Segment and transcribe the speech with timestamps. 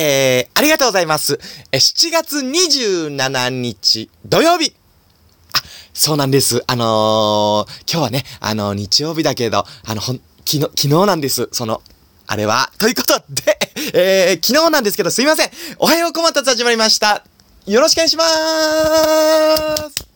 [0.00, 1.40] えー、ありがとうございます。
[1.72, 4.72] え、7月27日土曜日。
[5.52, 5.58] あ、
[5.92, 6.62] そうなんです。
[6.68, 11.48] あのー、今日はね、あの日曜日だけど、あの、ほん、昨日、昨日なんです。
[11.50, 11.82] その、
[12.28, 12.70] あれは。
[12.78, 13.58] ということで、
[13.92, 15.50] えー、昨日なんですけど、すいません。
[15.80, 17.24] おはようこまたつ始まりました。
[17.66, 20.08] よろしくお願いしまーす。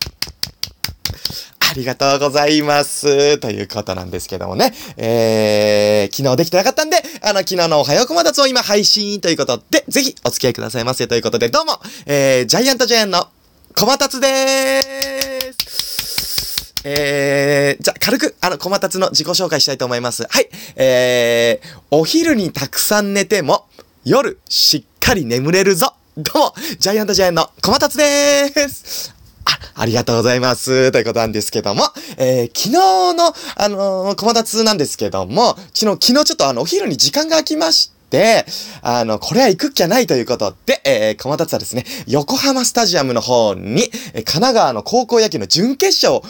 [1.72, 3.38] ありがとうございます。
[3.38, 4.74] ということなんですけどもね。
[4.98, 13.28] えー、昨日できてなかったんで、あの、昨日のおはようこまたつを今配信ということで、ぜひお付き合いくださいませということで、どうも、えー、ジャイアントジャイアンの
[13.76, 16.74] こまたつでーす。
[16.82, 20.24] えー、じゃあ、軽く、あの、こまたつの自己紹介したいと思います。
[20.28, 20.48] はい。
[20.74, 23.66] えー、お昼にたくさん寝ても、
[24.04, 25.94] 夜、しっかり眠れるぞ。
[26.16, 29.21] どうも、ジャイアントジャイアンのこまたつでーす。
[29.82, 30.92] あ、りがとうございます。
[30.92, 31.82] ということなんですけども、
[32.16, 38.46] えー、昨日の、あのー、小松なんですけども、昨日、昨日ちょっとあの、お昼に時間が空きまして、
[38.82, 46.22] あの、これは行くっきゃないということで、えー、小松はですね、横浜スタジアムの方に、え神奈川の高校野球の準決勝を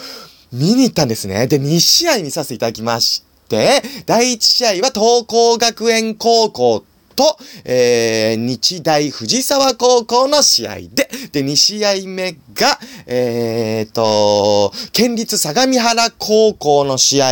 [0.51, 1.45] 見に行ったんですね。
[1.45, 6.83] で、2試合見させていただきまして、第1試合は東光学園高校
[7.15, 17.31] と、えー、日大藤沢高校の試合で、で、2試合目が、えーと、県立相模原高校の試合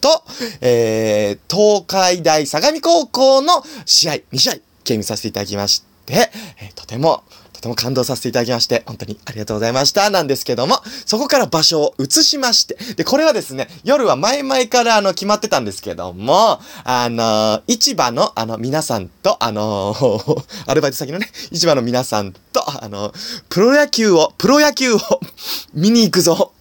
[0.00, 0.22] と、
[0.60, 4.54] えー、東海大相模高校の試合、2試合、
[4.96, 6.30] 見させていただきまして、
[6.60, 7.24] えーとても、
[7.56, 10.10] とても感動させていただきまして、本当にありがとうございました。
[10.10, 10.76] なんですけども、
[11.06, 19.96] そこから場所を移しまして、で、これはですね、夜は前々からあの、決まってたんですけども、あの市場のあの、皆さんと、あの
[20.66, 23.12] アルバイト先のね、市場の皆さんと、あの
[23.48, 25.00] プロ野球を、プロ野球を
[25.72, 26.52] 見に行くぞ。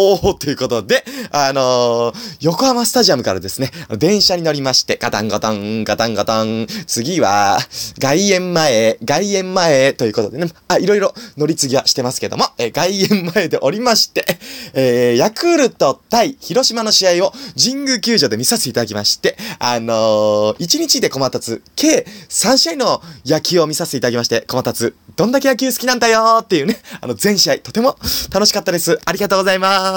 [0.00, 7.58] おーということで、あのー横浜スタジアムからですね、電車に乗りまして、ガタンガタン、ガタンガタン、次は、
[7.98, 14.24] 外苑前、外苑前ということでね、あ、いろいろ乗り継ぎはしてますけども、え外苑前でおりまして、
[14.74, 27.96] えーヤクルト対広島の試合を神宮球場で見させていただきまして、あのー、1日で駒達、計3試合の野球を見させていただきまして、駒達、どんだけ野球好きなんだよーっていうね、あの、全試合、とても
[28.32, 28.98] 楽しかったです。
[29.04, 29.87] ありがとうございます。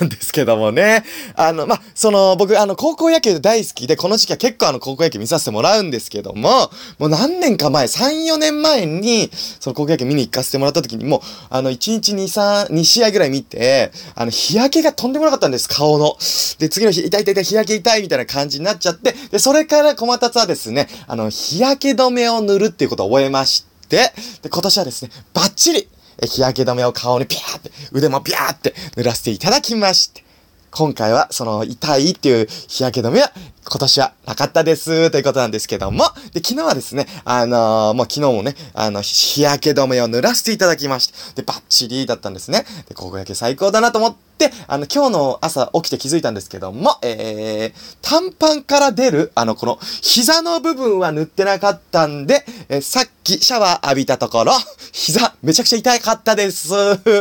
[0.00, 1.04] なんですけどもね。
[1.34, 16.16] あの、ま、その、僕、あの、高校野球大好きで、この時期は結構あの、高校野球見させてもらうんですけども、もう何年か前、3、4年前に、その高校野球見に行かせてもらった時に、もう、あの、1日2、3、2試合ぐらい見て、あの、日焼けがとんでもなかったんです、顔の。
[16.58, 24.12] で、次の日、痛い痛い痛い、日焼け痛いみたいな感じになっちゃって、で、それから小松はですね、あの、日焼け止めを塗るっていうことを覚えまして、
[24.42, 25.88] で、今年はですね、バッチリ、
[26.26, 30.24] 日焼け止めを顔にピャーって、腕もピャーって塗らせていただきまして、
[30.70, 33.32] 今回はその痛いっていう日焼け止めは
[33.70, 35.10] 今年はなかったです。
[35.10, 42.64] ということなんですけども、で、昨日はですね、あのーもう昨日もね、あの、日焼け止めを塗らせていただきまして、で、バッチリだったんですね。
[42.88, 54.52] で、高校野球最高だなと思って、あの、今日の朝起きて気づいたんですけども、えー、短パンから出る、あの、この、膝の部分は塗ってなかったんで、えーさっききシャワー浴びたところ、
[54.92, 56.68] 膝、めちゃくちゃ痛かったです。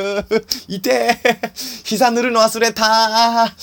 [0.68, 1.52] 痛え。
[1.84, 3.54] 膝塗るの忘れた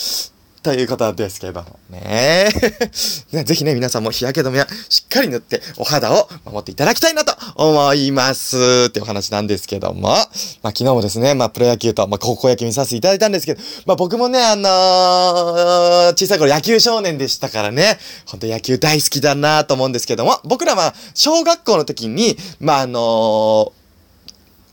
[0.64, 2.48] ということですけどもね。
[3.32, 8.56] ねぜひね、皆さんも日焼け止めはしっかり塗ってお肌を守っていただきたいなと思います。
[8.88, 10.08] っていうお話なんですけども。
[10.08, 10.26] まあ
[10.68, 23.83] 昨日もですね、まあプロ野球と、まあ高校野球見させていただいたんですけど、まあ僕もね、あのー小さい頃野球少年でしたからね、本当野球大好きだなと思うんですけども、僕らは小学校の時に、まああのー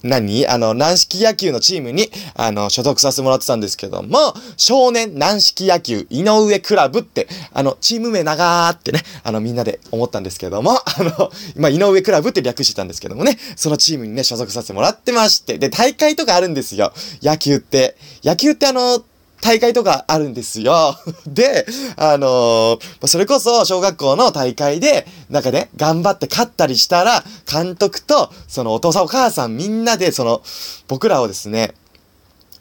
[0.03, 0.47] 何？
[0.47, 16.93] あの、軟式野球のチームに、あの、所属させてもらってたんですけども、少年軟式野球井上クラブって、あの、チーム名長ーってね、あの、みんなで思ったんですけども、 あの、ま、井上クラブって略してたんですけどもね、そのチームにね、所属させてもらってまして、で、大会とかあるんですよ。
[17.21, 17.97] 野球って。
[18.23, 19.03] 野球ってあの、
[19.41, 20.97] 大会とかあるんですよ。
[21.25, 21.65] で、
[21.97, 30.41] あのーそれこそ小学校の大会で、なんかね、頑張って勝ったりしたら、監督と、そのお父さんお母さんみんなで、その、
[30.87, 31.73] 僕らをですね、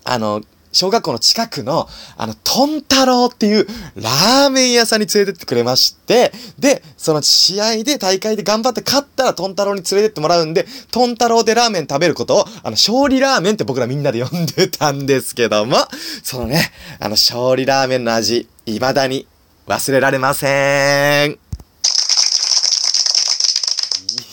[0.05, 0.41] あの、
[0.73, 15.77] 小学校の近くの、あの、トン太郎っていうラーメン屋さんに連れてってくれまして、で、その試合で大会で頑張って勝ったらトン太郎に連れてってもらうんで、トン太郎でラーメン食べることを、あの、勝利ラーメンって僕らみんなで呼んでたんですけども、
[16.23, 16.71] そのね、
[17.01, 19.27] あの、勝利ラーメンの味、未だに
[19.67, 21.50] 忘れられません。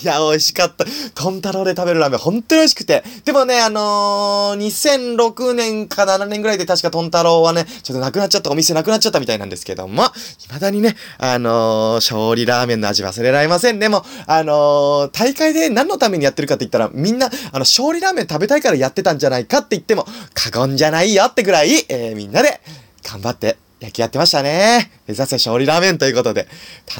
[0.07, 0.85] いや、美味しかった。
[1.13, 3.03] トン太郎で食べるラーメン、本当に美味しくて。
[3.25, 10.05] でもね、あのー、2006年か7年ぐらいで確かトン太郎はね、ちょっとなくなっちゃった、お店なくなっちゃったみたいなんですけども、
[10.37, 13.79] 未だにね、あのー、勝利ラーメンの味忘れられません。
[13.79, 22.61] でも、あのー、大会で何のためにやってるかって言ったら、みんな、あの、勝利ラーメン食べたいからやってたんじゃないかって言っても、過言じゃないよってぐらい、えー、みんなで
[23.03, 24.89] 頑張って野球やってましたね。
[25.07, 26.47] 目指せ勝利ラーメンということで、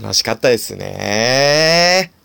[0.01, 2.16] 楽しかったですね。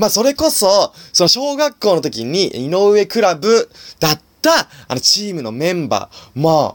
[0.00, 3.68] まあ、それこそ、その小学校の時に井上クラブ
[4.00, 4.50] だった、
[4.88, 6.74] あのチームのメンバー、ま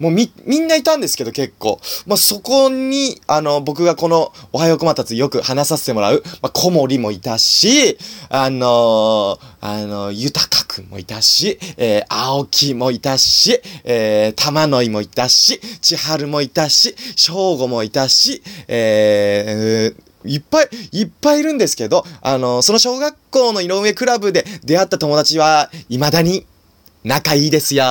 [0.00, 1.80] もうみ、みんないたんですけど結構。
[2.04, 7.96] まあ、そこに、あの、僕がこの、おはようこまたつよく話させてもらう、まあ、小森もいたし、
[8.28, 26.46] あのー、あの、豊くんもいたし、えー、青木もいたし、えー、玉野井もいたし、千春もいたし、正吾もいたし、えー、いっぱい、いっぱいいるんですけど、あの、その小学校の井上クラブで出会った友達は、未だに
[27.04, 27.84] 仲いいですよ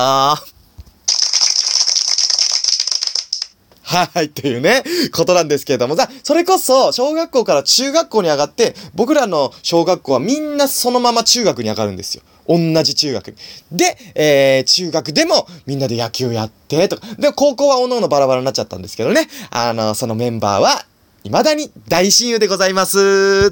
[3.94, 4.82] はい、というね、
[5.12, 12.22] ことなんですけれどもさ、それこそ、小学校から中学校に上がって、僕らの小学校はみんなそのまま中学に上がるんですよ。
[12.48, 13.36] 同じ中学に。
[13.70, 17.06] で、えー、中学でもみんなで野球やってとか。
[17.18, 19.28] で、高校は各々バラバラになっちゃったんですけどね。
[19.50, 20.84] あの、そのメンバーは、
[21.24, 23.50] 未だに大親友でございます。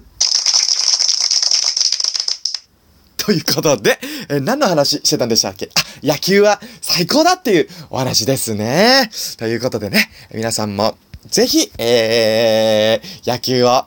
[3.17, 3.99] ということで、
[4.29, 5.71] え、何の話してたんでしたっけ？
[5.75, 9.11] あ、野球は最高だっていうお話ですね。
[9.39, 13.87] ということでね、皆さんもぜひ、えー、野球を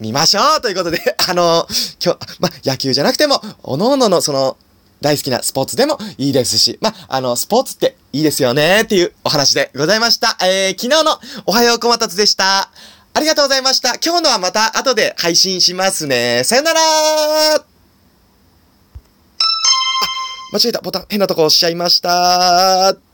[0.00, 0.98] 見ましょうということで、
[1.28, 1.66] あの
[2.02, 4.56] 今日、ま、野球じゃなくても、おのおののその、
[5.02, 10.38] 大好きなスポーツでもいいですし、ま、あの、スポーツっていいですよねっていうお話でございました。
[10.40, 12.70] えー、昨日のおはようこまたつでした。
[13.14, 13.96] ありがとうございました。
[14.04, 16.42] 今日のはまた後で配信しますね。
[16.44, 17.64] さよならあ
[20.52, 23.11] 間違えたボタン変なとこ押しちゃいました